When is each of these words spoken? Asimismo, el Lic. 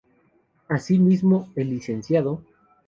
Asimismo, 0.67 1.51
el 1.55 1.69
Lic. 1.69 2.01